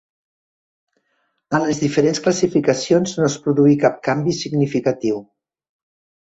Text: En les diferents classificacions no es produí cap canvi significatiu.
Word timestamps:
En 1.57 1.65
les 1.71 1.81
diferents 1.83 2.21
classificacions 2.27 3.13
no 3.19 3.29
es 3.33 3.37
produí 3.45 3.77
cap 3.85 4.01
canvi 4.09 4.35
significatiu. 4.41 5.23